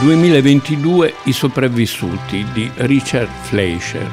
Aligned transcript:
2022 0.00 1.12
I 1.24 1.32
sopravvissuti 1.32 2.46
di 2.52 2.70
Richard 2.76 3.28
Fleischer. 3.42 4.08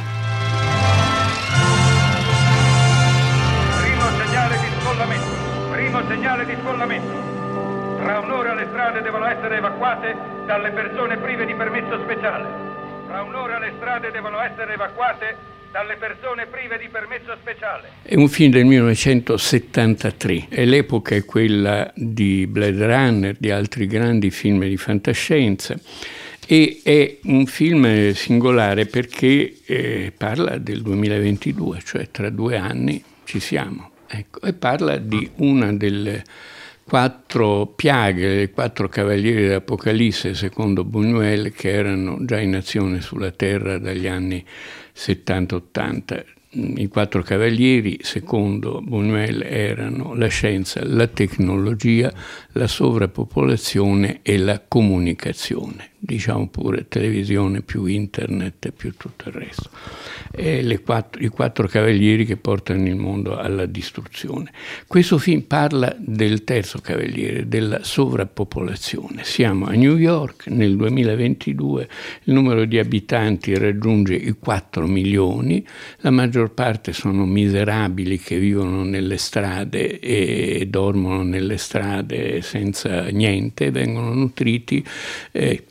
Primo 3.81 4.10
segnale 4.17 4.58
di 4.58 4.67
scollamento. 4.81 5.69
Primo 5.69 6.08
segnale 6.08 6.46
di 6.46 6.56
scollamento. 6.60 7.97
Tra 8.01 8.19
un'ora 8.19 8.56
le 8.56 8.67
strade 8.71 9.01
devono 9.03 9.28
essere 9.28 9.58
evacuate 9.58 10.15
dalle 10.47 10.71
persone 10.71 11.17
prive 11.17 11.46
di 11.46 11.53
permesso 11.53 12.02
speciale. 12.02 12.47
Tra 13.08 13.22
un'ora 13.22 13.60
le 13.60 13.74
strade 13.78 14.10
devono 14.10 14.42
essere 14.42 14.74
evacuate 14.74 15.38
dalle 15.76 15.97
persone 15.97 16.45
prive 16.45 16.77
di 16.77 16.88
permesso 16.88 17.35
speciale. 17.41 17.89
È 18.02 18.16
un 18.16 18.30
film 18.30 18.53
del 18.53 18.63
1973 18.63 20.45
e 20.48 20.63
l'epoca 20.63 21.16
è 21.16 21.26
quella 21.26 21.91
di 21.94 22.48
Blade 22.48 22.86
Runner, 22.86 23.36
di 23.38 23.52
altri 23.52 23.86
grandi 23.86 24.31
film 24.31 24.64
di 24.64 24.77
fantascienza 24.77 25.77
e 26.48 26.80
è 26.81 27.17
un 27.23 27.45
film 27.45 28.14
singolare 28.14 28.86
perché 28.86 29.53
eh, 29.66 30.14
parla 30.17 30.58
del 30.59 30.81
2022, 30.81 31.81
cioè 31.84 32.09
tra 32.09 32.30
due 32.30 32.55
anni 32.55 33.03
ci 33.26 33.42
siamo, 33.42 33.92
ecco, 34.08 34.39
e 34.44 34.53
parla 34.53 34.95
di 34.95 35.30
una 35.39 35.73
delle 35.73 36.23
quattro 36.86 37.66
piaghe, 37.66 38.36
le 38.36 38.52
quattro 38.52 38.88
cavalieri 38.88 39.42
dell'Apocalisse, 39.42 40.36
secondo 40.36 40.86
Buñuel, 40.86 41.52
che 41.52 41.72
erano 41.72 42.20
già 42.22 42.39
in 42.39 42.55
azione 42.55 43.02
sulla 43.02 43.31
Terra 43.31 43.78
dagli 43.78 44.08
anni 44.08 44.45
70-80. 44.95 46.34
I 46.58 46.88
quattro 46.88 47.22
cavalieri, 47.22 48.00
secondo 48.02 48.82
Buñuel, 48.82 49.44
erano 49.44 50.14
la 50.16 50.27
scienza, 50.27 50.80
la 50.86 51.08
tecnologia, 51.08 52.14
la 52.54 52.68
sovrappopolazione 52.68 54.20
e 54.22 54.38
la 54.38 54.64
comunicazione 54.66 55.89
diciamo 56.06 56.48
pure 56.48 56.88
televisione 56.88 57.61
più 57.61 57.86
internet 57.86 58.72
più 58.72 58.94
tutto 58.95 59.30
il 59.30 59.36
resto. 59.36 59.70
Quattro, 60.83 61.22
I 61.22 61.28
quattro 61.30 61.67
cavalieri 61.67 62.26
che 62.26 62.38
portano 62.38 62.86
il 62.88 62.95
mondo 62.95 63.38
alla 63.38 63.66
distruzione. 63.66 64.52
Questo 64.86 65.17
film 65.17 65.42
parla 65.42 65.95
del 65.98 66.44
terzo 66.44 66.80
cavaliere, 66.80 67.48
della 67.48 67.83
sovrappopolazione. 67.83 69.23
Siamo 69.23 69.66
a 69.66 69.72
New 69.72 69.95
York 69.95 70.48
nel 70.48 70.76
2022, 70.76 71.89
il 72.23 72.33
numero 72.33 72.66
di 72.66 72.78
abitanti 72.78 73.58
raggiunge 73.58 74.14
i 74.14 74.36
4 74.38 74.86
milioni, 74.86 75.66
la 76.00 76.11
maggior 76.11 76.45
parte 76.50 76.94
sono 76.94 77.26
miserabili 77.26 78.20
che 78.20 78.40
vivono 78.40 78.84
nelle 78.84 79.18
strade 79.18 80.00
e 80.00 80.68
dormono 80.70 81.24
nelle 81.24 81.58
strade 81.58 82.42
senza 82.42 83.08
niente, 83.10 83.72
vengono 83.72 84.14
nutriti. 84.14 84.84
Eh, 85.32 85.64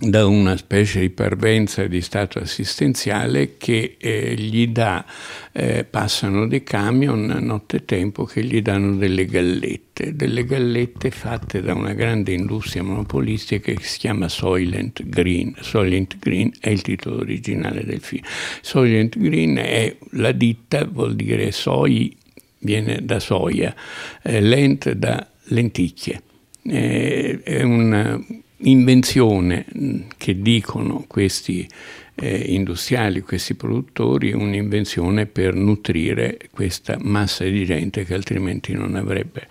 da 0.00 0.26
una 0.26 0.56
specie 0.56 1.00
di 1.00 1.10
parvenza 1.10 1.88
di 1.88 2.00
stato 2.00 2.38
assistenziale 2.38 3.56
che 3.56 3.96
eh, 3.98 4.34
gli 4.36 4.68
dà, 4.68 5.04
eh, 5.50 5.84
passano 5.84 6.46
dei 6.46 6.62
camion 6.62 7.26
nottetempo 7.40 8.24
che 8.24 8.44
gli 8.44 8.62
danno 8.62 8.94
delle 8.94 9.24
gallette, 9.24 10.14
delle 10.14 10.44
gallette 10.44 11.10
fatte 11.10 11.60
da 11.62 11.74
una 11.74 11.94
grande 11.94 12.32
industria 12.32 12.84
monopolistica 12.84 13.72
che 13.72 13.82
si 13.82 13.98
chiama 13.98 14.28
Soylent 14.28 15.02
Green. 15.08 15.56
Soylent 15.60 16.18
Green 16.18 16.52
è 16.60 16.68
il 16.70 16.82
titolo 16.82 17.16
originale 17.18 17.84
del 17.84 18.00
film. 18.00 18.22
Soylent 18.60 19.18
Green 19.18 19.56
è 19.56 19.96
la 20.12 20.30
ditta, 20.30 20.84
vuol 20.84 21.16
dire 21.16 21.50
soi, 21.50 22.16
viene 22.60 23.00
da 23.02 23.18
soia, 23.18 23.74
eh, 24.22 24.40
lent 24.40 24.92
da 24.92 25.26
lenticchie. 25.46 26.22
Eh, 26.62 27.40
è 27.42 27.62
una 27.62 28.20
invenzione 28.60 29.66
mm, 29.76 30.00
che 30.16 30.40
dicono 30.40 31.04
questi 31.06 31.68
eh, 32.14 32.36
industriali, 32.36 33.20
questi 33.20 33.54
produttori, 33.54 34.32
un'invenzione 34.32 35.26
per 35.26 35.54
nutrire 35.54 36.38
questa 36.50 36.96
massa 37.00 37.44
di 37.44 37.64
gente 37.64 38.04
che 38.04 38.14
altrimenti 38.14 38.72
non 38.72 38.96
avrebbe 38.96 39.46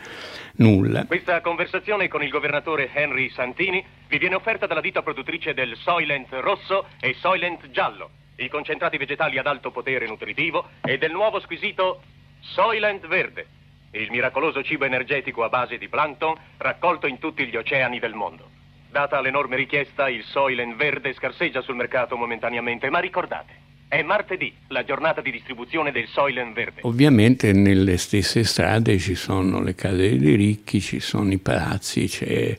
nulla. 0.57 1.05
Questa 1.05 1.39
conversazione 1.41 2.07
con 2.07 2.23
il 2.23 2.29
governatore 2.29 2.89
Henry 2.93 3.29
Santini 3.29 3.83
vi 4.07 4.17
viene 4.17 4.35
offerta 4.35 4.65
dalla 4.65 4.81
ditta 4.81 5.01
produttrice 5.01 5.53
del 5.53 5.75
Soylent 5.77 6.27
rosso 6.41 6.87
e 6.99 7.15
Soylent 7.19 7.69
giallo, 7.71 8.09
i 8.37 8.49
concentrati 8.49 8.97
vegetali 8.97 9.37
ad 9.37 9.47
alto 9.47 9.71
potere 9.71 10.07
nutritivo 10.07 10.69
e 10.81 10.97
del 10.97 11.11
nuovo 11.11 11.39
squisito 11.39 12.01
Soylent 12.39 13.07
verde, 13.07 13.45
il 13.91 14.09
miracoloso 14.11 14.61
cibo 14.63 14.85
energetico 14.85 15.43
a 15.43 15.49
base 15.49 15.77
di 15.77 15.87
plankton 15.87 16.35
raccolto 16.57 17.07
in 17.07 17.19
tutti 17.19 17.45
gli 17.45 17.55
oceani 17.55 17.99
del 17.99 18.13
mondo. 18.13 18.56
Data 18.97 19.21
l'enorme 19.21 19.55
richiesta, 19.55 20.09
il 20.09 20.23
Soylent 20.23 20.75
verde 20.75 21.13
scarseggia 21.13 21.61
sul 21.61 21.75
mercato 21.75 22.17
momentaneamente, 22.17 22.89
ma 22.89 22.97
ricordate, 22.97 23.66
è 23.89 24.01
martedì, 24.03 24.51
la 24.67 24.83
giornata 24.83 25.21
di 25.21 25.31
distribuzione 25.31 25.91
del 25.91 26.07
Soylent 26.07 26.53
verde. 26.53 26.81
Ovviamente 26.83 27.53
nelle 27.53 27.95
stesse 27.97 28.43
strade 28.43 28.97
ci 28.97 29.15
sono 29.15 29.61
le 29.61 29.75
case 29.75 30.17
dei 30.17 30.35
ricchi, 30.35 30.81
ci 30.81 30.99
sono 30.99 31.31
i 31.31 31.37
palazzi, 31.37 32.07
c'è 32.07 32.57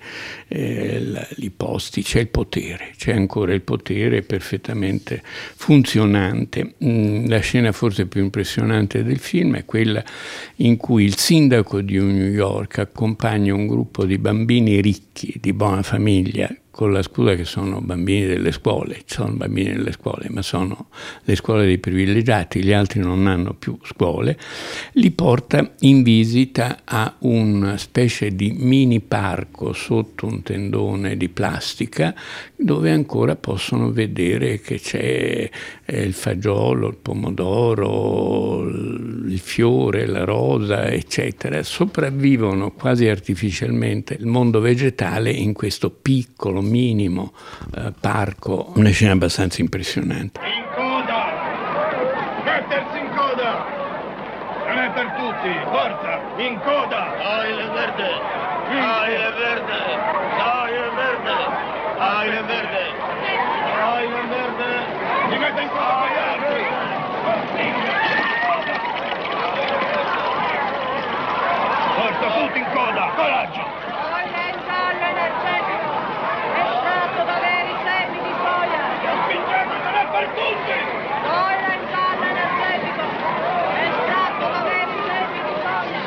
eh, 0.49 1.27
i 1.37 1.50
posti, 1.50 2.03
c'è 2.03 2.21
il 2.21 2.28
potere, 2.28 2.93
c'è 2.97 3.12
ancora 3.12 3.53
il 3.53 3.61
potere 3.61 4.22
perfettamente 4.22 5.21
funzionante. 5.22 6.75
Mm, 6.83 7.28
la 7.28 7.41
scena 7.41 7.72
forse 7.72 8.06
più 8.06 8.22
impressionante 8.22 9.03
del 9.03 9.19
film 9.19 9.56
è 9.56 9.66
quella 9.66 10.03
in 10.56 10.78
cui 10.78 11.05
il 11.05 11.16
sindaco 11.16 11.83
di 11.83 11.99
New 11.99 12.33
York 12.33 12.78
accompagna 12.78 13.53
un 13.53 13.66
gruppo 13.66 14.06
di 14.06 14.16
bambini 14.16 14.81
ricchi, 14.81 15.34
di 15.39 15.53
buona 15.53 15.83
famiglia, 15.83 16.49
con 16.78 16.93
la 16.93 17.03
scusa 17.03 17.34
che 17.34 17.44
sono 17.44 17.81
bambini 17.81 18.25
delle 18.25 18.53
scuole, 18.53 19.00
sono 19.05 19.33
bambini 19.33 19.72
delle 19.72 19.91
scuole, 19.91 20.27
ma 20.28 20.43
sono 20.43 20.91
le 21.25 21.34
scuole 21.34 21.65
dei 21.65 21.78
privilegiati, 21.78 22.62
gli 22.62 22.71
altri 22.71 23.00
non 23.00 23.27
hanno 23.27 23.53
più 23.55 23.77
scuole, 23.83 24.39
li 24.93 25.11
porta 25.11 25.72
in 25.81 26.05
visita 26.05 26.83
a 26.84 27.16
una 27.22 27.77
specie 27.78 28.33
di 28.33 28.53
mini 28.56 29.00
parco 29.00 29.72
sotto 29.72 30.27
un 30.27 30.44
tendone 30.44 31.16
di 31.16 31.28
plastica 31.28 32.15
dove 32.55 32.93
ancora 32.93 33.34
possono 33.34 33.91
vedere 33.91 34.60
che 34.60 34.78
c'è 34.78 35.50
eh, 35.84 36.03
il 36.03 36.12
fagiolo, 36.12 36.87
il 36.91 36.97
pomodoro, 37.03 38.69
il 38.69 39.41
fiore, 39.43 40.06
la 40.06 40.22
rosa, 40.22 40.87
eccetera. 40.87 41.60
Sopravvivono 41.65 42.71
quasi 42.71 43.09
artificialmente 43.09 44.15
il 44.15 44.27
mondo 44.27 44.60
vegetale 44.60 45.33
in 45.33 45.53
questo 45.53 45.91
piccolo 45.91 46.66
minimo 46.69 47.33
eh, 47.75 47.93
parco, 47.99 48.73
una 48.77 48.91
scena 48.91 49.12
abbastanza 49.12 49.61
impressionante. 49.61 50.41
In 50.45 50.65
coda! 50.75 51.33
Mettersi 52.45 52.99
in 52.99 53.09
coda! 53.15 53.77
Non 54.67 54.78
è 54.78 54.91
per 54.91 55.11
tutti, 55.17 55.51
forza! 55.71 56.21
In 56.37 56.61
coda! 56.61 57.12
Oil 57.41 57.71
verde! 57.73 58.11
Oil 58.69 59.34
verde! 59.34 59.78
Oil 60.39 60.91
verde! 60.95 61.37
Oil 61.99 62.45
verde! 62.45 62.84
Oil 63.89 64.28
verde! 64.28 64.71
Si 65.31 65.37
mette 65.39 65.61
in 65.62 65.69
coda 65.69 65.95
con 65.99 66.09
gli 66.09 66.19
altri! 66.19 66.62
Forza, 71.99 72.27
tutti 72.39 72.59
in 72.59 72.67
coda! 72.73 73.11
Coraggio! 73.17 73.65
Soylent 73.89 74.59
giallo 74.65 75.05
energetico, 75.05 75.89
estratto 76.55 77.21
da 77.25 77.39
veri 77.41 77.75
semi 77.83 78.19
di 78.23 78.33
soia. 78.39 78.81
Spingete, 79.25 79.75
non 79.83 79.95
è 79.95 80.07
per 80.13 80.27
tutti! 80.39 80.77
Soylent 81.25 81.84
giallo 81.91 82.25
energetico, 82.25 83.05
estratto 83.89 84.45
da 84.49 84.61
veri 84.63 84.95
semi 85.09 85.41
di 85.43 85.55
soia. 85.59 86.01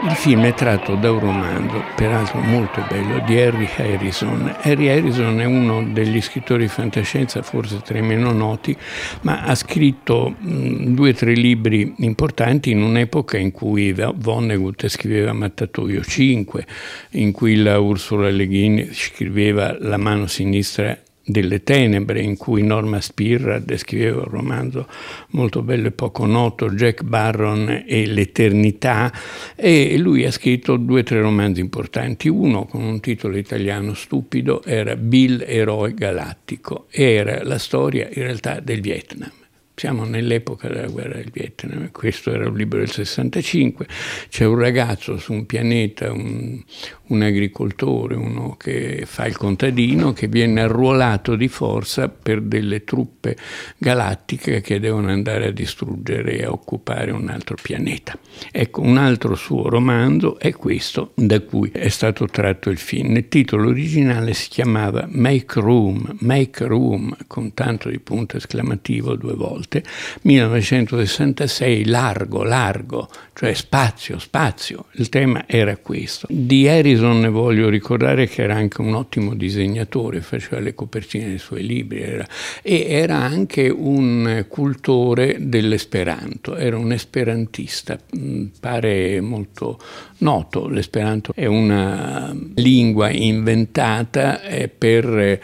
Il 0.00 0.14
film 0.14 0.44
è 0.44 0.54
tratto 0.54 0.94
da 0.94 1.10
un 1.10 1.18
romanzo, 1.18 1.82
peraltro 1.96 2.38
molto 2.38 2.84
bello, 2.88 3.18
di 3.26 3.36
Harry 3.36 3.68
Harrison. 3.76 4.54
Harry 4.60 4.88
Harrison 4.88 5.40
è 5.40 5.44
uno 5.44 5.82
degli 5.82 6.20
scrittori 6.20 6.62
di 6.62 6.68
fantascienza, 6.68 7.42
forse 7.42 7.80
tra 7.82 7.98
i 7.98 8.02
meno 8.02 8.30
noti, 8.30 8.76
ma 9.22 9.42
ha 9.42 9.56
scritto 9.56 10.36
due 10.38 11.10
o 11.10 11.14
tre 11.14 11.32
libri 11.32 11.94
importanti 11.98 12.70
in 12.70 12.80
un'epoca 12.80 13.38
in 13.38 13.50
cui 13.50 13.92
Vonnegut 13.92 14.86
scriveva 14.86 15.32
Mattatoio 15.32 16.02
5, 16.02 16.66
in 17.10 17.32
cui 17.32 17.56
la 17.56 17.80
Ursula 17.80 18.30
Le 18.30 18.46
Guin 18.46 18.90
scriveva 18.92 19.76
La 19.80 19.96
mano 19.96 20.28
sinistra 20.28 20.96
delle 21.28 21.62
tenebre 21.62 22.22
in 22.22 22.38
cui 22.38 22.62
Norma 22.62 23.00
Spirra 23.02 23.58
descriveva 23.58 24.22
un 24.22 24.28
romanzo 24.28 24.88
molto 25.30 25.62
bello 25.62 25.88
e 25.88 25.92
poco 25.92 26.24
noto, 26.24 26.70
Jack 26.70 27.02
Barron 27.02 27.84
e 27.86 28.06
l'eternità 28.06 29.12
e 29.54 29.98
lui 29.98 30.24
ha 30.24 30.30
scritto 30.30 30.76
due 30.76 31.00
o 31.00 31.02
tre 31.02 31.20
romanzi 31.20 31.60
importanti, 31.60 32.28
uno 32.28 32.64
con 32.64 32.82
un 32.82 33.00
titolo 33.00 33.36
italiano 33.36 33.92
stupido 33.92 34.64
era 34.64 34.96
Bill 34.96 35.44
Eroe 35.46 35.92
Galattico 35.92 36.86
era 36.90 37.42
la 37.44 37.58
storia 37.58 38.08
in 38.10 38.22
realtà 38.22 38.60
del 38.60 38.80
Vietnam 38.80 39.30
Siamo 39.78 40.04
nell'epoca 40.04 40.66
della 40.66 40.88
guerra 40.88 41.18
del 41.18 41.30
Vietnam, 41.30 41.92
questo 41.92 42.32
era 42.32 42.48
un 42.48 42.56
libro 42.56 42.80
del 42.80 42.90
65, 42.90 43.86
c'è 44.28 44.44
un 44.44 44.58
ragazzo 44.58 45.18
su 45.18 45.32
un 45.32 45.46
pianeta, 45.46 46.10
un, 46.10 46.60
un 47.06 47.22
agricoltore, 47.22 48.16
uno 48.16 48.56
che 48.58 49.04
fa 49.06 49.26
il 49.26 49.36
contadino, 49.36 50.12
che 50.12 50.26
viene 50.26 50.62
arruolato 50.62 51.36
di 51.36 51.46
forza 51.46 52.08
per 52.08 52.40
delle 52.40 52.82
truppe 52.82 53.36
galattiche 53.76 54.60
che 54.62 54.80
devono 54.80 55.10
andare 55.10 55.46
a 55.46 55.52
distruggere 55.52 56.38
e 56.38 56.44
a 56.44 56.50
occupare 56.50 57.12
un 57.12 57.28
altro 57.28 57.54
pianeta. 57.62 58.18
Ecco, 58.50 58.80
un 58.80 58.96
altro 58.96 59.36
suo 59.36 59.68
romanzo 59.68 60.40
è 60.40 60.50
questo 60.54 61.12
da 61.14 61.38
cui 61.38 61.70
è 61.72 61.88
stato 61.88 62.26
tratto 62.26 62.68
il 62.70 62.78
film. 62.78 63.14
Il 63.14 63.28
titolo 63.28 63.68
originale 63.68 64.34
si 64.34 64.48
chiamava 64.48 65.06
Make 65.08 65.60
Room, 65.60 66.16
Make 66.18 66.66
Room, 66.66 67.16
con 67.28 67.54
tanto 67.54 67.88
di 67.88 68.00
punto 68.00 68.38
esclamativo 68.38 69.14
due 69.14 69.34
volte 69.34 69.66
volte, 69.68 69.84
1966 70.22 71.84
largo, 71.84 72.42
largo, 72.42 73.08
cioè 73.34 73.52
spazio, 73.52 74.18
spazio, 74.18 74.86
il 74.92 75.10
tema 75.10 75.44
era 75.46 75.76
questo. 75.76 76.26
Di 76.30 76.66
Harrison 76.66 77.30
voglio 77.30 77.68
ricordare 77.68 78.26
che 78.26 78.42
era 78.42 78.56
anche 78.56 78.80
un 78.80 78.94
ottimo 78.94 79.34
disegnatore, 79.34 80.22
faceva 80.22 80.58
le 80.60 80.74
copertine 80.74 81.28
dei 81.28 81.38
suoi 81.38 81.64
libri 81.64 82.00
era, 82.00 82.26
e 82.62 82.86
era 82.88 83.16
anche 83.16 83.68
un 83.68 84.46
cultore 84.48 85.36
dell'esperanto, 85.38 86.56
era 86.56 86.78
un 86.78 86.90
esperantista, 86.90 87.98
mm, 88.16 88.46
pare 88.58 89.20
molto 89.20 89.78
noto, 90.18 90.68
l'esperanto 90.68 91.32
è 91.34 91.46
una 91.46 92.34
lingua 92.54 93.10
inventata 93.10 94.40
per, 94.76 95.40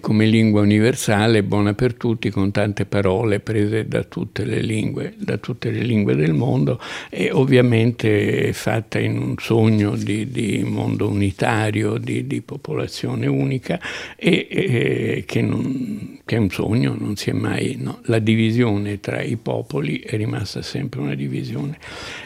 come 0.00 0.26
lingua 0.26 0.60
universale, 0.60 1.42
buona 1.42 1.72
per 1.74 1.94
tutti, 1.94 2.30
con 2.30 2.50
tante 2.50 2.84
parole 2.84 3.40
prese 3.40 3.67
prese 3.68 3.86
da 3.86 4.02
tutte 4.02 4.44
le 4.44 4.60
lingue, 4.60 5.14
tutte 5.40 5.70
le 5.70 5.80
lingue 5.80 6.16
del 6.16 6.32
mondo 6.32 6.80
e 7.10 7.30
ovviamente 7.30 8.52
fatta 8.52 8.98
in 8.98 9.18
un 9.18 9.34
sogno 9.38 9.94
di, 9.94 10.28
di 10.30 10.62
mondo 10.64 11.08
unitario, 11.08 11.98
di, 11.98 12.26
di, 12.26 12.40
popolazione 12.40 13.26
unica 13.26 13.78
e, 14.16 14.46
e 14.50 15.24
che, 15.26 15.42
non, 15.42 16.20
che, 16.24 16.36
è 16.36 16.38
un 16.38 16.50
sogno, 16.50 16.96
non 16.98 17.16
si 17.16 17.30
è 17.30 17.32
mai... 17.32 17.76
No? 17.78 18.00
La 18.04 18.18
divisione 18.18 19.00
tra 19.00 19.20
i 19.20 19.36
popoli 19.36 20.00
è 20.00 20.16
rimasta 20.16 20.62
sempre 20.62 21.00
una 21.00 21.14
divisione 21.14 21.78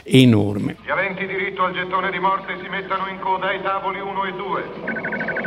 enorme. 0.05 0.77
Gli 0.85 0.91
aventi 0.91 1.27
diritto 1.27 1.65
al 1.65 1.75
gettone 1.75 2.11
di 2.11 2.19
morte 2.19 2.57
si 2.63 2.69
mettano 2.69 3.09
in 3.09 3.19
coda 3.19 3.49
ai 3.49 3.61
tavoli 3.63 3.99
1 3.99 4.25
e 4.25 4.33
2. 4.33 4.65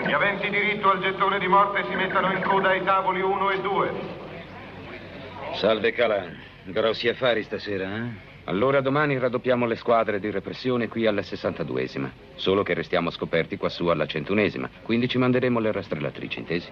Gli 0.05 0.11
aventi 0.11 0.49
diritto 0.49 0.91
al 0.91 0.99
gettone 0.99 1.39
di 1.39 1.47
morte 1.47 1.83
si 1.87 1.95
mettano 1.95 2.31
in 2.31 2.41
coda 2.43 2.69
ai 2.69 2.83
tavoli 2.83 3.21
1 3.21 3.49
e 3.51 3.61
2. 3.61 4.23
Salve 5.55 5.93
Calan. 5.93 6.35
Grossi 6.65 7.07
affari 7.07 7.41
stasera, 7.43 7.95
eh? 7.95 8.33
Allora 8.47 8.81
domani 8.81 9.17
raddoppiamo 9.17 9.65
le 9.65 9.75
squadre 9.75 10.19
di 10.19 10.29
repressione 10.29 10.87
qui 10.87 11.07
alla 11.07 11.21
62esima. 11.21 12.09
Solo 12.35 12.61
che 12.61 12.73
restiamo 12.73 13.09
scoperti 13.09 13.55
quassù 13.55 13.87
alla 13.87 14.03
101esima. 14.03 14.67
Quindi 14.83 15.07
ci 15.07 15.17
manderemo 15.17 15.59
le 15.59 15.71
rastrellatrici, 15.71 16.39
intesi? 16.39 16.67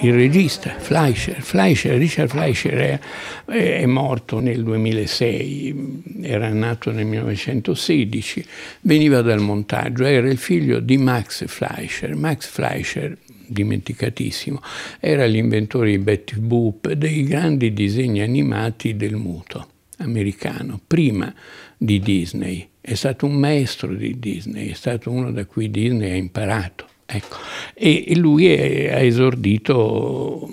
Il 0.00 0.14
regista 0.14 0.70
Fleischer, 0.70 1.42
Fleischer 1.42 1.96
Richard 1.98 2.30
Fleischer 2.30 2.74
è, 2.74 3.00
è, 3.44 3.86
morto 3.86 4.40
nel 4.40 4.62
2006, 4.64 6.02
era 6.22 6.48
nato 6.48 6.90
nel 6.90 7.04
1916, 7.04 8.46
veniva 8.80 9.20
dal 9.20 9.40
montaggio, 9.40 10.04
era 10.04 10.28
il 10.28 10.38
figlio 10.38 10.80
di 10.80 10.96
Max 10.96 11.46
Fleischer. 11.46 12.16
Max 12.16 12.48
Fleischer 12.48 13.16
dimenticatissimo, 13.52 14.60
era 14.98 15.26
l'inventore 15.26 15.90
di 15.90 15.98
Betty 15.98 16.38
Boop, 16.38 16.90
dei 16.92 17.24
grandi 17.24 17.72
disegni 17.72 18.20
animati 18.20 18.96
del 18.96 19.16
muto 19.16 19.68
americano, 19.98 20.80
prima 20.86 21.32
di 21.76 22.00
Disney. 22.00 22.68
È 22.80 22.94
stato 22.94 23.26
un 23.26 23.34
maestro 23.34 23.94
di 23.94 24.18
Disney, 24.18 24.70
è 24.70 24.74
stato 24.74 25.10
uno 25.10 25.30
da 25.30 25.44
cui 25.44 25.70
Disney 25.70 26.10
ha 26.10 26.16
imparato. 26.16 26.86
Ecco. 27.06 27.36
E, 27.74 28.04
e 28.08 28.16
lui 28.16 28.48
ha 28.48 29.00
esordito 29.00 30.50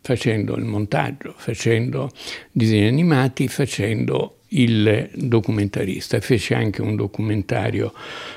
facendo 0.00 0.56
il 0.56 0.64
montaggio, 0.64 1.34
facendo 1.36 2.10
disegni 2.50 2.86
animati, 2.86 3.46
facendo 3.46 4.37
il 4.48 5.10
documentarista. 5.14 6.20
Fece 6.20 6.54
anche 6.54 6.82
un 6.82 6.96
documentario 6.96 7.92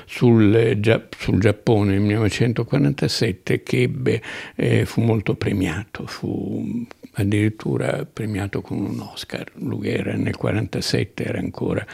sul, 0.06 0.80
sul 1.16 1.40
Giappone 1.40 1.92
nel 1.92 2.00
1947 2.00 3.62
che 3.62 3.82
ebbe, 3.82 4.22
eh, 4.56 4.84
fu 4.84 5.00
molto 5.00 5.34
premiato, 5.34 6.06
fu 6.06 6.84
addirittura 7.14 8.06
premiato 8.10 8.60
con 8.60 8.78
un 8.78 9.00
Oscar. 9.00 9.50
Lui 9.54 9.88
era 9.88 10.12
nel 10.12 10.36
1947, 10.36 11.24
era 11.24 11.38
ancora 11.38 11.86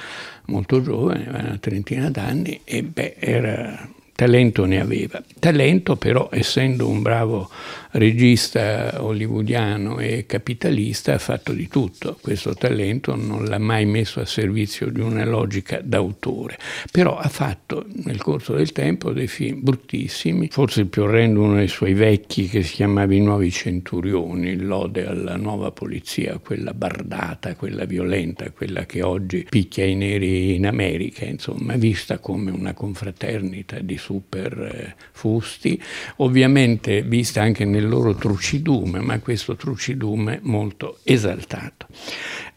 molto 0.47 0.81
giovane, 0.81 1.29
aveva 1.29 1.49
una 1.49 1.59
trentina 1.59 2.11
d'anni 2.11 2.61
e 2.65 2.83
beh, 2.83 3.17
era 3.19 3.97
talento 4.19 4.65
ne 4.65 4.81
aveva. 4.81 5.23
Talento 5.39 5.95
però, 5.95 6.29
essendo 6.33 6.89
un 6.89 7.03
bravo 7.03 7.49
regista 7.93 9.03
hollywoodiano 9.03 10.01
e 10.01 10.27
capitalista, 10.27 11.15
ha 11.15 11.19
fatto 11.19 11.53
di 11.53 11.69
tutto. 11.69 12.19
Questo 12.21 12.55
talento 12.55 13.15
non 13.15 13.45
l'ha 13.45 13.59
mai 13.59 13.87
messo 13.87 14.19
a 14.19 14.25
servizio 14.25 14.91
di 14.91 15.01
una 15.01 15.25
logica 15.25 15.81
d'autore, 15.83 16.59
però 16.91 17.17
ha 17.17 17.29
fatto 17.29 17.87
nel 18.05 18.21
corso 18.21 18.55
del 18.55 18.73
tempo 18.73 19.13
dei 19.13 19.29
film 19.29 19.61
bruttissimi, 19.63 20.49
forse 20.51 20.81
il 20.81 20.89
più 20.89 21.03
orrendo 21.03 21.43
uno 21.43 21.55
dei 21.55 21.69
suoi 21.69 21.95
vecchi 21.95 22.49
che 22.49 22.65
si 22.65 22.75
chiamava 22.75 23.15
I 23.15 23.21
Nuovi 23.21 23.53
Centurioni, 23.53 24.57
l'ode 24.57 25.07
alla 25.07 25.37
nuova 25.37 25.71
polizia, 25.71 26.39
quella 26.39 26.75
bardata, 26.75 27.55
quella 27.55 27.85
violenta, 27.85 28.51
quella 28.51 28.85
che 28.85 29.01
oggi 29.01 29.47
picchia 29.49 29.85
i 29.85 29.95
neri 29.95 30.57
in 30.57 30.67
America, 30.67 31.25
insomma, 31.25 31.75
vista 31.77 32.19
come 32.19 32.51
una 32.51 32.75
confraternita 32.75 33.79
di 33.79 33.97
super 34.09 34.59
eh, 34.59 34.95
fusti, 35.13 35.79
ovviamente 36.17 37.03
vista 37.03 37.43
anche 37.43 37.67
nel 37.67 37.87
loro 37.87 38.15
trucidume, 38.15 39.01
ma 39.01 39.19
questo 39.19 39.55
trucidume 39.55 40.39
molto 40.45 41.01
esaltato. 41.03 41.89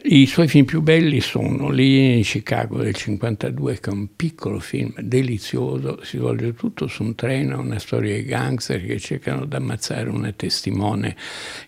I 0.04 0.26
suoi 0.26 0.48
film 0.48 0.66
più 0.66 0.82
belli 0.82 1.22
sono 1.22 1.70
Lì 1.70 2.16
in 2.16 2.24
Chicago 2.24 2.78
del 2.78 2.96
52, 2.96 3.80
che 3.80 3.92
è 3.92 3.94
un 3.94 4.16
piccolo 4.16 4.60
film 4.60 5.00
delizioso, 5.00 6.00
si 6.04 6.18
svolge 6.18 6.56
tutto 6.56 6.88
su 6.88 7.04
un 7.04 7.14
treno, 7.14 7.60
una 7.60 7.78
storia 7.78 8.16
di 8.16 8.24
gangster 8.24 8.84
che 8.84 9.00
cercano 9.00 9.46
di 9.46 9.56
ammazzare 9.56 10.10
una 10.10 10.32
testimone 10.32 11.16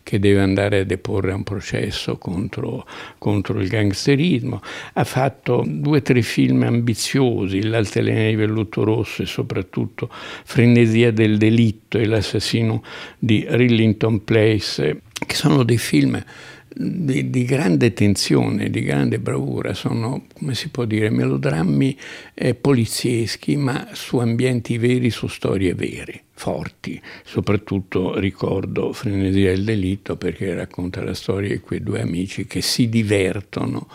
che 0.02 0.18
deve 0.18 0.42
andare 0.42 0.80
a 0.80 0.84
deporre 0.84 1.32
a 1.32 1.36
un 1.36 1.44
processo 1.44 2.18
contro, 2.18 2.88
contro 3.20 3.60
il 3.60 3.68
gangsterismo. 3.68 4.62
Ha 4.94 5.04
fatto 5.04 5.64
due 5.68 6.00
o 6.00 6.02
tre 6.02 6.24
film 6.24 6.64
ambiziosi, 6.64 7.62
L'altalena 7.68 8.30
di 8.30 8.36
velluto 8.36 8.84
rosso 8.84 9.22
e 9.22 9.28
soprattutto 9.28 10.10
Frenesia 10.12 11.12
del 11.12 11.38
delitto 11.38 12.00
e 12.00 12.08
l'assassino 12.08 12.82
di 13.20 13.46
Rillington 13.48 14.24
Place, 14.24 15.02
che 15.24 15.36
sono 15.36 15.62
dei 15.62 15.78
film 15.78 16.20
di, 16.76 17.30
di, 17.30 17.46
grande 17.46 17.94
tensione, 17.94 18.70
di 18.70 18.82
grande 18.82 19.20
bravura, 19.20 19.74
sono, 19.74 20.26
come 20.34 20.56
si 20.56 20.70
può 20.70 20.86
dire, 20.86 21.10
melodrammi 21.10 21.98
eh, 22.34 22.56
polizieschi, 22.56 23.56
ma 23.56 23.90
su 23.94 24.18
ambienti 24.18 24.78
veri, 24.78 25.10
su 25.10 25.28
storie 25.28 25.74
vere, 25.74 26.24
forti. 26.34 27.00
Soprattutto 27.24 28.18
ricordo 28.20 28.94
Frenesia 28.94 29.52
del 29.52 29.64
delitto 29.64 30.16
perché 30.16 30.54
racconta 30.54 31.04
la 31.04 31.14
storia 31.14 31.50
di 31.50 31.60
quei 31.60 31.82
due 31.82 32.02
amici 32.02 32.46
che 32.46 32.62
si 32.62 32.90
divertono 32.90 33.88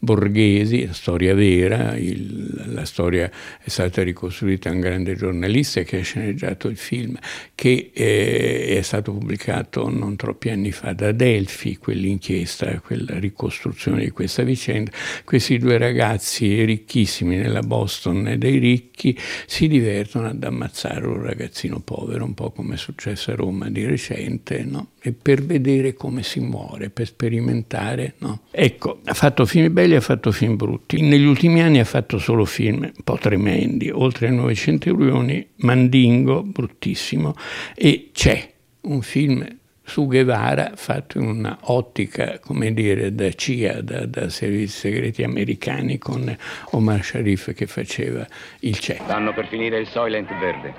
Borghesi, 0.00 0.88
storia 0.92 1.34
vera, 1.34 1.96
il, 1.96 2.72
la 2.72 2.84
storia 2.84 3.30
è 3.60 3.68
stata 3.68 4.02
ricostruita 4.02 4.68
da 4.68 4.74
un 4.76 4.80
grande 4.80 5.16
giornalista 5.16 5.82
che 5.82 5.98
ha 5.98 6.02
sceneggiato 6.02 6.68
il 6.68 6.76
film, 6.76 7.18
che 7.54 7.90
eh, 7.92 8.76
è 8.78 8.82
stato 8.82 9.12
pubblicato 9.12 9.88
non 9.88 10.14
troppi 10.14 10.50
anni 10.50 10.70
fa 10.70 10.92
da 10.92 11.10
Delphi, 11.10 11.78
quell'inchiesta, 11.78 12.80
quella 12.80 13.18
ricostruzione 13.18 14.04
di 14.04 14.10
questa 14.10 14.44
vicenda. 14.44 14.92
Questi 15.24 15.58
due 15.58 15.78
ragazzi 15.78 16.64
ricchissimi 16.64 17.36
nella 17.36 17.62
Boston 17.62 18.36
dei 18.38 18.58
ricchi 18.58 19.18
si 19.46 19.66
divertono 19.66 20.28
ad 20.28 20.42
ammazzare 20.42 21.06
un 21.06 21.22
ragazzino 21.22 21.80
povero, 21.80 22.24
un 22.24 22.34
po' 22.34 22.50
come 22.50 22.74
è 22.74 22.78
successo 22.78 23.32
a 23.32 23.34
Roma 23.34 23.68
di 23.68 23.84
recente, 23.84 24.62
no? 24.62 24.90
e 25.00 25.12
per 25.12 25.42
vedere 25.42 25.94
come 25.94 26.22
si 26.22 26.40
muore, 26.40 26.90
per 26.90 27.06
sperimentare. 27.06 28.14
No? 28.18 28.40
Ecco, 28.50 29.00
ha 29.04 29.14
fatto 29.14 29.46
film 29.46 29.72
belli, 29.72 29.87
ha 29.96 30.00
fatto 30.00 30.32
film 30.32 30.56
brutti. 30.56 31.00
Negli 31.02 31.24
ultimi 31.24 31.62
anni 31.62 31.78
ha 31.78 31.84
fatto 31.84 32.18
solo 32.18 32.44
film 32.44 32.82
un 32.82 33.02
po' 33.04 33.18
tremendi, 33.18 33.90
oltre 33.90 34.28
ai 34.28 34.34
900 34.34 34.78
centurioni, 34.78 35.46
Mandingo, 35.56 36.42
bruttissimo, 36.42 37.34
e 37.74 38.10
c'è 38.12 38.52
un 38.82 39.02
film 39.02 39.46
su 39.82 40.06
Guevara 40.06 40.72
fatto 40.74 41.18
in 41.18 41.28
un'ottica, 41.28 42.38
come 42.40 42.72
dire, 42.74 43.14
da 43.14 43.30
CIA, 43.30 43.80
da, 43.80 44.04
da, 44.04 44.28
servizi 44.28 44.78
segreti 44.78 45.22
americani 45.22 45.96
con 45.96 46.36
Omar 46.72 47.02
Sharif 47.02 47.54
che 47.54 47.66
faceva 47.66 48.26
il 48.60 48.78
CE. 48.78 48.98
Stanno 49.02 49.32
per 49.32 49.46
finire 49.46 49.78
il 49.78 49.86
Soylent 49.86 50.28
verde. 50.38 50.74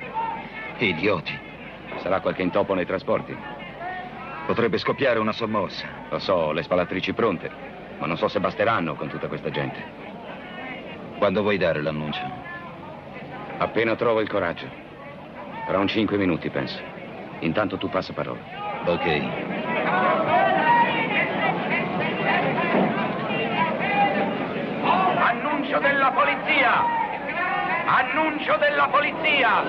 Idioti. 0.78 1.34
Sarà 2.01 2.22
qualche 2.22 2.44
intoppo 2.44 2.75
nei 2.75 2.86
trasporti. 2.86 3.36
Potrebbe 4.46 4.78
scoppiare 4.78 5.18
una 5.18 5.34
sommossa. 5.34 5.88
Lo 6.12 6.20
so, 6.20 6.51
le 6.51 6.62
spalatrici 6.62 7.13
pronte. 7.13 7.79
Ma 8.00 8.08
non 8.08 8.18
so 8.18 8.27
se 8.27 8.39
basteranno 8.39 8.96
con 8.96 9.10
tutta 9.10 9.27
questa 9.27 9.50
gente. 9.50 9.84
Quando 11.18 11.41
vuoi 11.41 11.58
dare 11.58 11.82
l'annuncio? 11.82 12.22
Appena 13.58 13.96
trovo 13.96 14.22
il 14.22 14.29
coraggio. 14.29 14.68
Tra 15.68 15.77
un 15.77 15.88
cinque 15.88 16.18
minuti, 16.18 16.50
penso. 16.50 16.79
Intanto 17.39 17.77
tu 17.77 17.89
passa 17.89 18.13
parola. 18.13 18.39
Ok. 18.86 19.06
Annuncio 25.22 25.79
della 25.79 26.12
polizia! 26.12 26.84
Annuncio 27.86 28.58
della 28.58 28.88
polizia! 28.88 29.63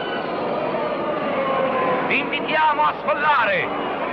Vi 2.06 2.18
invitiamo 2.18 2.82
a 2.82 2.94
sfollare! 3.00 4.09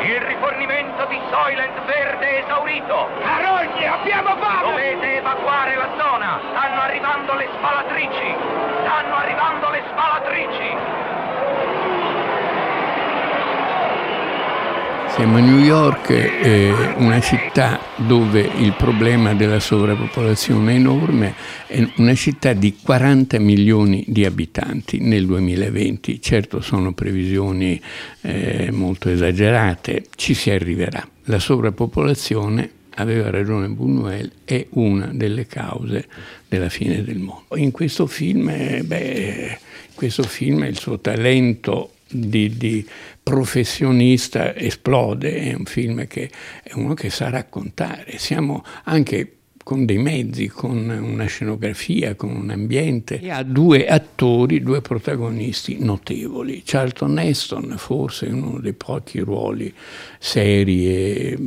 Il 0.00 0.20
rifornimento 0.20 1.06
di 1.06 1.20
Soylent 1.30 1.84
Verde 1.84 2.26
è 2.26 2.42
esaurito! 2.44 3.08
Carogne, 3.20 3.86
abbiamo 3.86 4.36
fame! 4.36 4.68
Dovete 4.68 5.16
evacuare 5.16 5.76
la 5.76 5.88
zona! 5.96 6.40
Stanno 6.50 6.80
arrivando 6.80 7.34
le 7.34 7.48
spalatrici! 7.56 8.36
Stanno 8.82 9.16
arrivando 9.16 9.70
le 9.70 9.82
spalatrici! 9.88 11.03
Siamo 15.16 15.36
a 15.36 15.40
New 15.40 15.60
York, 15.60 16.10
eh, 16.10 16.72
una 16.96 17.20
città 17.20 17.80
dove 17.96 18.40
il 18.40 18.74
problema 18.76 19.32
della 19.32 19.60
sovrappopolazione 19.60 20.72
è 20.72 20.74
enorme, 20.74 21.34
è 21.68 21.88
una 21.98 22.16
città 22.16 22.52
di 22.52 22.76
40 22.82 23.38
milioni 23.38 24.02
di 24.08 24.24
abitanti 24.24 24.98
nel 24.98 25.24
2020. 25.26 26.20
Certo 26.20 26.60
sono 26.60 26.94
previsioni 26.94 27.80
eh, 28.22 28.72
molto 28.72 29.08
esagerate, 29.08 30.06
ci 30.16 30.34
si 30.34 30.50
arriverà. 30.50 31.06
La 31.26 31.38
sovrappopolazione 31.38 32.68
aveva 32.96 33.30
ragione 33.30 33.68
Buñuel, 33.68 34.30
è 34.44 34.66
una 34.70 35.10
delle 35.12 35.46
cause 35.46 36.08
della 36.48 36.68
fine 36.68 37.04
del 37.04 37.18
mondo. 37.18 37.54
In 37.54 37.70
questo 37.70 38.08
film, 38.08 38.48
eh, 38.48 38.82
beh, 38.84 39.58
questo 39.94 40.24
film 40.24 40.64
il 40.64 40.76
suo 40.76 40.98
talento 40.98 41.93
di, 42.14 42.56
di, 42.56 42.86
professionista 43.22 44.54
esplode, 44.54 45.34
è 45.36 45.54
un 45.54 45.64
film 45.64 46.06
che 46.06 46.30
è 46.62 46.72
uno 46.74 46.94
che 46.94 47.10
sa 47.10 47.30
raccontare. 47.30 48.18
Siamo 48.18 48.64
anche 48.84 49.36
con 49.64 49.86
dei 49.86 49.98
mezzi, 49.98 50.46
con 50.48 50.88
una 50.88 51.24
scenografia, 51.24 52.14
con 52.14 52.36
un 52.36 52.50
ambiente. 52.50 53.18
E 53.18 53.30
ha 53.30 53.42
due 53.42 53.86
attori, 53.86 54.62
due 54.62 54.82
protagonisti 54.82 55.78
notevoli. 55.80 56.62
Charlton 56.64 57.18
Heston, 57.18 57.74
forse 57.78 58.26
uno 58.26 58.60
dei 58.60 58.74
pochi 58.74 59.20
ruoli 59.20 59.72
seri 60.18 60.86
e 60.86 61.38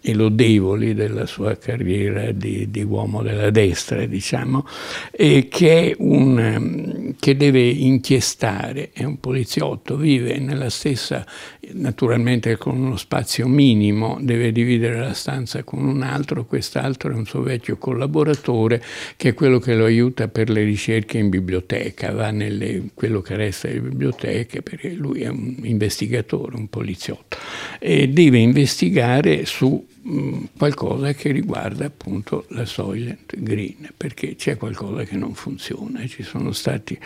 e 0.00 0.14
lodevoli 0.14 0.94
della 0.94 1.26
sua 1.26 1.56
carriera 1.56 2.30
di, 2.30 2.70
di 2.70 2.82
uomo 2.82 3.22
della 3.22 3.50
destra, 3.50 4.06
diciamo, 4.06 4.66
e 5.10 5.48
che, 5.48 5.94
un, 5.98 7.07
che, 7.18 7.36
deve 7.36 7.60
inchiestare, 7.60 8.90
è 8.92 9.04
un 9.04 9.20
poliziotto, 9.20 9.96
vive 9.96 10.38
nella 10.38 10.70
stessa, 10.70 11.26
naturalmente 11.72 12.56
con 12.56 12.76
uno 12.76 12.96
spazio 12.96 13.46
minimo, 13.46 14.18
deve 14.20 14.52
dividere 14.52 14.98
la 14.98 15.14
stanza 15.14 15.62
con 15.64 15.84
un 15.84 16.02
altro, 16.02 16.44
quest'altro 16.44 17.12
è 17.12 17.14
un 17.14 17.26
suo 17.26 17.42
vecchio 17.42 17.76
collaboratore 17.76 18.82
che 19.16 19.30
è 19.30 19.34
quello 19.34 19.58
che 19.58 19.74
lo 19.74 19.84
aiuta 19.84 20.28
per 20.28 20.50
le 20.50 20.62
ricerche 20.62 21.18
in 21.18 21.28
biblioteca, 21.28 22.12
va 22.12 22.30
nelle 22.30 22.90
quello 22.94 23.20
che 23.20 23.36
resta 23.36 23.68
delle 23.68 23.80
biblioteche 23.80 24.62
perché 24.62 24.90
lui 24.90 25.22
è 25.22 25.28
un 25.28 25.56
investigatore, 25.62 26.56
un 26.56 26.68
poliziotto, 26.68 27.36
e 27.78 28.08
deve 28.08 28.38
investigare 28.38 29.44
su 29.44 29.84
qualcosa 30.56 31.12
che 31.12 31.30
riguarda 31.30 31.84
appunto 31.84 32.46
la 32.48 32.64
Soylent 32.64 33.34
Green, 33.38 33.90
perché 33.96 34.36
c'è 34.36 34.56
qualcosa 34.56 35.04
che 35.04 35.16
non 35.16 35.34
funziona, 35.34 36.06
ci 36.06 36.22
sono 36.22 36.52
stati 36.52 36.98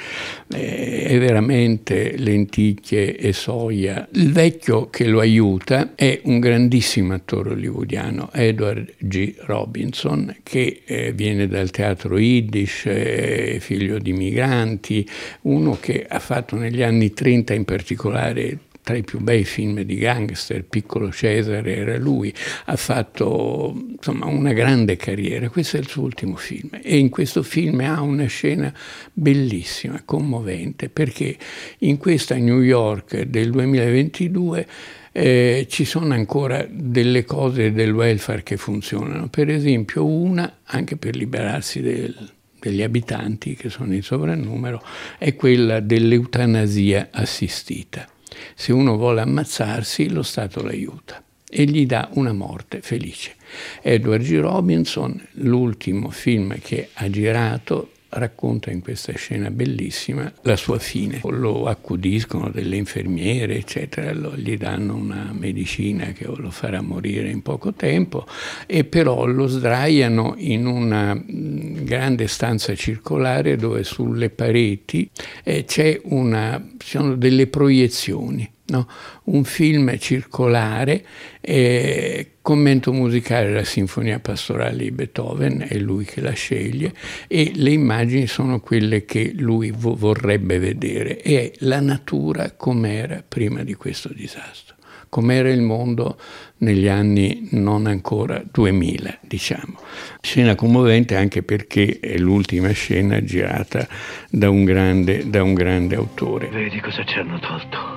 eh, 0.48 1.16
veramente 1.18 2.16
lenticchie 2.16 3.16
e 3.16 3.32
soia. 3.32 4.08
Il 4.12 4.32
vecchio 4.32 4.88
che 4.88 5.06
lo 5.06 5.20
aiuta 5.20 5.94
è 5.94 6.20
un 6.24 6.38
grandissimo 6.38 7.14
attore 7.14 7.50
hollywoodiano, 7.50 8.30
Edward 8.32 8.94
G. 8.98 9.34
Robinson, 9.40 10.36
che 10.42 10.82
eh, 10.84 11.12
viene 11.12 11.48
dal 11.48 11.70
teatro 11.70 12.18
Yiddish, 12.18 12.86
eh, 12.86 13.58
figlio 13.60 13.98
di 13.98 14.12
migranti, 14.12 15.08
uno 15.42 15.76
che 15.80 16.06
ha 16.08 16.18
fatto 16.18 16.56
negli 16.56 16.82
anni 16.82 17.12
30 17.12 17.54
in 17.54 17.64
particolare 17.64 18.58
tra 18.82 18.96
i 18.96 19.02
più 19.02 19.20
bei 19.20 19.44
film 19.44 19.82
di 19.82 19.96
gangster, 19.96 20.64
Piccolo 20.64 21.12
Cesare 21.12 21.76
era 21.76 21.96
lui, 21.98 22.34
ha 22.64 22.76
fatto 22.76 23.72
insomma, 23.96 24.26
una 24.26 24.52
grande 24.52 24.96
carriera, 24.96 25.48
questo 25.48 25.76
è 25.76 25.80
il 25.80 25.88
suo 25.88 26.02
ultimo 26.02 26.34
film. 26.34 26.70
E 26.82 26.98
in 26.98 27.08
questo 27.08 27.44
film 27.44 27.80
ha 27.80 28.00
una 28.00 28.26
scena 28.26 28.72
bellissima, 29.12 30.02
commovente, 30.04 30.88
perché 30.88 31.36
in 31.78 31.96
questa 31.96 32.34
New 32.36 32.60
York 32.60 33.22
del 33.22 33.50
2022 33.50 34.66
eh, 35.12 35.66
ci 35.68 35.84
sono 35.84 36.12
ancora 36.14 36.66
delle 36.68 37.24
cose 37.24 37.70
del 37.72 37.92
welfare 37.92 38.42
che 38.42 38.56
funzionano, 38.56 39.28
per 39.28 39.48
esempio 39.48 40.04
una, 40.04 40.58
anche 40.64 40.96
per 40.96 41.14
liberarsi 41.14 41.80
del, 41.80 42.32
degli 42.58 42.82
abitanti 42.82 43.54
che 43.54 43.68
sono 43.68 43.94
in 43.94 44.02
sovrannumero, 44.02 44.82
è 45.18 45.36
quella 45.36 45.78
dell'eutanasia 45.78 47.10
assistita. 47.12 48.11
Se 48.54 48.72
uno 48.72 48.96
vuole 48.96 49.20
ammazzarsi, 49.20 50.10
lo 50.10 50.22
Stato 50.22 50.62
l'aiuta 50.62 51.22
e 51.54 51.64
gli 51.64 51.84
dà 51.84 52.08
una 52.14 52.32
morte 52.32 52.80
felice. 52.80 53.34
Edward 53.82 54.22
G. 54.22 54.38
Robinson, 54.38 55.28
l'ultimo 55.32 56.08
film 56.08 56.58
che 56.60 56.88
ha 56.94 57.10
girato, 57.10 57.90
racconta 58.12 58.70
in 58.70 58.80
questa 58.80 59.12
scena 59.14 59.50
bellissima 59.50 60.32
la 60.42 60.56
sua 60.56 60.78
fine. 60.78 61.20
Lo 61.24 61.66
accudiscono 61.66 62.50
delle 62.50 62.76
infermiere, 62.76 63.56
eccetera, 63.56 64.12
lo, 64.12 64.34
gli 64.36 64.56
danno 64.56 64.94
una 64.94 65.30
medicina 65.32 66.06
che 66.06 66.26
lo 66.26 66.50
farà 66.50 66.80
morire 66.80 67.30
in 67.30 67.42
poco 67.42 67.72
tempo 67.72 68.26
e 68.66 68.84
però 68.84 69.24
lo 69.24 69.46
sdraiano 69.46 70.34
in 70.38 70.66
una 70.66 71.14
mm, 71.14 71.84
grande 71.84 72.26
stanza 72.26 72.74
circolare 72.74 73.56
dove 73.56 73.84
sulle 73.84 74.30
pareti 74.30 75.08
eh, 75.44 75.64
una, 76.04 76.64
sono 76.78 77.14
delle 77.16 77.46
proiezioni 77.46 78.50
No? 78.64 78.88
un 79.24 79.44
film 79.44 79.98
circolare, 79.98 81.04
eh, 81.40 82.34
commento 82.40 82.92
musicale 82.92 83.48
della 83.48 83.64
Sinfonia 83.64 84.20
Pastorale 84.20 84.84
di 84.84 84.90
Beethoven, 84.92 85.66
è 85.68 85.76
lui 85.78 86.04
che 86.04 86.20
la 86.20 86.32
sceglie, 86.32 86.94
e 87.26 87.52
le 87.54 87.70
immagini 87.70 88.26
sono 88.26 88.60
quelle 88.60 89.04
che 89.04 89.32
lui 89.36 89.72
vo- 89.76 89.96
vorrebbe 89.96 90.58
vedere, 90.58 91.20
e 91.20 91.54
la 91.58 91.80
natura 91.80 92.52
com'era 92.52 93.22
prima 93.26 93.64
di 93.64 93.74
questo 93.74 94.10
disastro, 94.14 94.76
com'era 95.08 95.50
il 95.50 95.60
mondo 95.60 96.16
negli 96.58 96.88
anni 96.88 97.48
non 97.50 97.86
ancora 97.86 98.42
2000, 98.50 99.18
diciamo. 99.20 99.78
Scena 100.20 100.54
commovente 100.54 101.16
anche 101.16 101.42
perché 101.42 101.98
è 102.00 102.16
l'ultima 102.16 102.70
scena 102.70 103.22
girata 103.22 103.86
da 104.30 104.48
un 104.48 104.64
grande, 104.64 105.28
da 105.28 105.42
un 105.42 105.54
grande 105.54 105.96
autore. 105.96 106.48
Vedi 106.48 106.80
cosa 106.80 107.04
ci 107.04 107.18
hanno 107.18 107.38
tolto? 107.40 107.91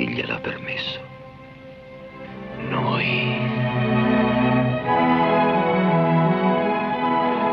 Chi 0.00 0.08
gliel'ha 0.08 0.38
permesso? 0.38 0.98
Noi. 2.70 3.36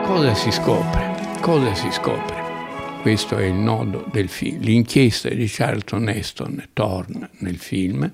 Cosa 0.06 0.34
si 0.34 0.50
scopre? 0.52 1.14
Cosa 1.42 1.76
si 1.76 1.92
scopre? 1.92 3.02
Questo 3.02 3.36
è 3.36 3.44
il 3.44 3.54
nodo 3.54 4.06
del 4.14 4.30
film. 4.30 4.62
L'inchiesta 4.62 5.28
di 5.28 5.46
Charlton 5.50 6.08
Heston 6.08 6.70
torna 6.72 7.30
nel 7.40 7.58
film 7.58 8.10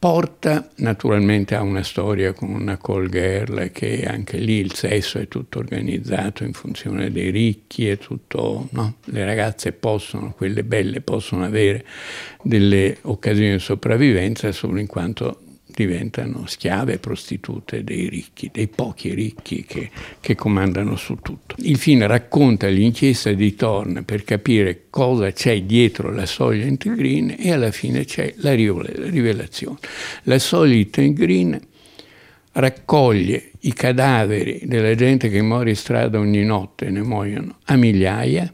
porta 0.00 0.66
naturalmente 0.76 1.54
a 1.54 1.60
una 1.60 1.82
storia 1.82 2.32
con 2.32 2.48
una 2.48 2.78
call 2.78 3.10
girl 3.10 3.70
che 3.70 4.06
anche 4.06 4.38
lì 4.38 4.54
il 4.54 4.72
sesso 4.72 5.18
è 5.18 5.28
tutto 5.28 5.58
organizzato 5.58 6.42
in 6.42 6.54
funzione 6.54 7.12
dei 7.12 7.28
ricchi 7.28 7.86
e 7.86 7.98
tutto, 7.98 8.68
no? 8.70 8.94
le 9.04 9.24
ragazze 9.26 9.72
possono, 9.72 10.32
quelle 10.32 10.64
belle 10.64 11.02
possono 11.02 11.44
avere 11.44 11.84
delle 12.42 12.96
occasioni 13.02 13.52
di 13.52 13.58
sopravvivenza 13.58 14.50
solo 14.52 14.80
in 14.80 14.86
quanto 14.86 15.42
diventano 15.74 16.44
schiave 16.46 16.98
prostitute 16.98 17.84
dei 17.84 18.08
ricchi, 18.08 18.50
dei 18.52 18.68
pochi 18.68 19.14
ricchi 19.14 19.64
che, 19.64 19.90
che, 20.20 20.34
comandano 20.34 20.96
su 20.96 21.16
tutto. 21.22 21.54
Il 21.58 21.78
film 21.78 22.06
racconta 22.06 22.66
l'inchiesta 22.68 23.32
di 23.32 23.54
Thorne 23.54 24.02
per 24.02 24.24
capire 24.24 24.86
cosa 24.90 25.32
c'è 25.32 25.62
dietro 25.62 26.12
la 26.12 26.26
Soylent 26.26 26.94
Green 26.94 27.34
e 27.38 27.52
alla 27.52 27.70
fine 27.70 28.04
c'è 28.04 28.34
la 28.38 28.54
rivelazione. 28.54 29.78
La 30.24 30.38
Soylent 30.38 31.12
Green 31.12 31.60
raccoglie 32.52 33.50
i 33.60 33.72
cadaveri 33.72 34.62
della 34.64 34.94
gente 34.94 35.28
che 35.28 35.40
muore 35.42 35.70
in 35.70 35.76
strada 35.76 36.18
ogni 36.18 36.44
notte, 36.44 36.90
ne 36.90 37.02
muoiono 37.02 37.58
a 37.64 37.76
migliaia, 37.76 38.52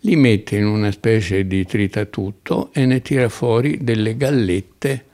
li 0.00 0.16
mette 0.16 0.56
in 0.56 0.66
una 0.66 0.90
specie 0.90 1.46
di 1.46 1.64
tritatutto 1.64 2.70
e 2.72 2.86
ne 2.86 3.02
tira 3.02 3.28
fuori 3.28 3.78
delle 3.82 4.16
gallette 4.16 5.06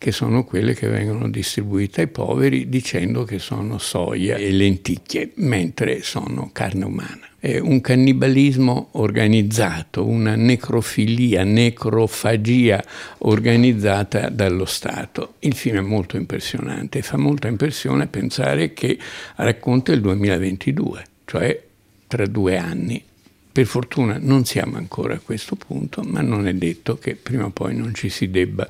che 0.00 0.12
sono 0.12 0.44
quelle 0.44 0.72
che 0.72 0.88
vengono 0.88 1.28
distribuite 1.28 2.00
ai 2.00 2.06
poveri 2.06 2.70
dicendo 2.70 3.24
che 3.24 3.38
sono 3.38 3.76
soia 3.76 4.36
e 4.36 4.50
lenticchie, 4.50 5.32
mentre 5.34 6.00
sono 6.00 6.48
carne 6.54 6.86
umana. 6.86 7.28
È 7.38 7.58
un 7.58 7.82
cannibalismo 7.82 8.88
organizzato, 8.92 10.06
una 10.06 10.36
necrofilia, 10.36 11.44
necrofagia 11.44 12.82
organizzata 13.18 14.30
dallo 14.30 14.64
Stato. 14.64 15.34
Il 15.40 15.54
film 15.54 15.76
è 15.76 15.82
molto 15.82 16.16
impressionante 16.16 17.02
fa 17.02 17.18
molta 17.18 17.48
impressione 17.48 18.06
pensare 18.06 18.72
che 18.72 18.98
racconta 19.36 19.92
il 19.92 20.00
2022, 20.00 21.04
cioè 21.26 21.62
tra 22.06 22.24
due 22.24 22.56
anni. 22.56 23.04
Per 23.52 23.66
fortuna 23.66 24.16
non 24.20 24.44
siamo 24.44 24.76
ancora 24.76 25.14
a 25.14 25.18
questo 25.18 25.56
punto, 25.56 26.02
ma 26.02 26.20
non 26.20 26.46
è 26.46 26.54
detto 26.54 26.98
che 26.98 27.16
prima 27.16 27.46
o 27.46 27.50
poi 27.50 27.74
non 27.74 27.94
ci 27.94 28.08
si 28.08 28.30
debba, 28.30 28.66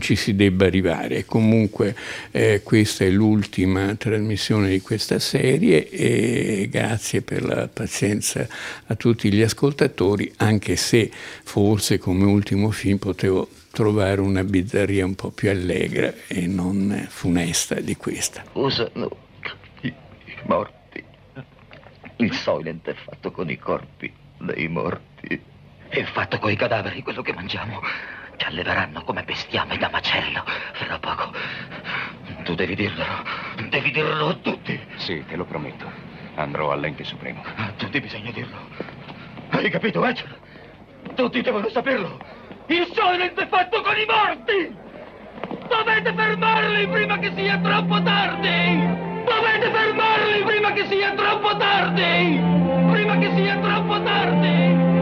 ci 0.00 0.16
si 0.16 0.34
debba 0.34 0.66
arrivare. 0.66 1.24
Comunque 1.24 1.94
eh, 2.32 2.62
questa 2.64 3.04
è 3.04 3.10
l'ultima 3.10 3.94
trasmissione 3.94 4.70
di 4.70 4.80
questa 4.80 5.20
serie 5.20 5.88
e 5.88 6.68
grazie 6.68 7.22
per 7.22 7.44
la 7.44 7.68
pazienza 7.68 8.46
a 8.86 8.94
tutti 8.96 9.32
gli 9.32 9.42
ascoltatori, 9.42 10.32
anche 10.38 10.74
se 10.74 11.10
forse 11.44 11.98
come 11.98 12.24
ultimo 12.24 12.72
film 12.72 12.98
potevo 12.98 13.48
trovare 13.70 14.20
una 14.20 14.42
bizzarria 14.42 15.04
un 15.04 15.14
po' 15.14 15.30
più 15.30 15.48
allegra 15.50 16.12
e 16.26 16.48
non 16.48 17.06
funesta 17.08 17.76
di 17.76 17.94
questa. 17.96 18.42
Usano 18.54 19.16
i 19.82 19.92
morti. 20.46 20.77
Il 22.20 22.34
Soylent 22.34 22.88
è 22.88 22.94
fatto 22.94 23.30
con 23.30 23.48
i 23.48 23.56
corpi 23.56 24.12
dei 24.38 24.66
morti. 24.66 25.40
È 25.88 26.02
fatto 26.02 26.38
con 26.38 26.50
i 26.50 26.56
cadaveri, 26.56 27.00
quello 27.02 27.22
che 27.22 27.32
mangiamo. 27.32 27.80
Ci 28.36 28.44
alleveranno 28.44 29.02
come 29.04 29.22
bestiame 29.22 29.78
da 29.78 29.88
macello 29.88 30.42
fra 30.72 30.98
poco. 30.98 31.32
Tu 32.42 32.56
devi 32.56 32.74
dirlo. 32.74 33.04
Devi 33.68 33.92
dirlo 33.92 34.28
a 34.30 34.34
tutti. 34.34 34.80
Sì, 34.96 35.24
te 35.28 35.36
lo 35.36 35.44
prometto. 35.44 35.88
Andrò 36.34 36.72
all'ente 36.72 37.04
supremo. 37.04 37.40
A 37.54 37.72
tutti 37.76 38.00
bisogna 38.00 38.32
dirlo. 38.32 38.58
Hai 39.50 39.70
capito, 39.70 40.04
Edger? 40.04 40.38
Tutti 41.14 41.40
devono 41.40 41.68
saperlo. 41.68 42.18
Il 42.66 42.90
Soylent 42.94 43.38
è 43.38 43.46
fatto 43.46 43.80
con 43.80 43.96
i 43.96 44.04
morti! 44.04 44.76
Dovete 45.68 46.12
fermarli 46.12 46.88
prima 46.88 47.18
che 47.18 47.32
sia 47.34 47.58
troppo 47.58 48.02
tardi! 48.02 49.07
Dovete 49.28 49.70
fermarli 49.70 50.42
prima 50.42 50.72
che 50.72 50.86
sia 50.88 51.12
troppo 51.12 51.56
tardi! 51.56 52.40
Prima 52.90 53.18
che 53.18 53.34
sia 53.36 53.58
troppo 53.58 54.02
tardi! 54.02 54.97